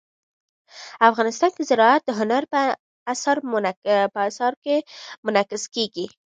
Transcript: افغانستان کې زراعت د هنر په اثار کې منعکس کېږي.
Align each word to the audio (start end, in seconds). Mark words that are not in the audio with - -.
افغانستان 1.09 1.49
کې 1.55 1.63
زراعت 1.69 2.01
د 2.05 2.09
هنر 2.19 2.43
په 2.51 2.59
اثار 4.25 4.53
کې 4.63 4.75
منعکس 5.25 5.63
کېږي. 5.75 6.05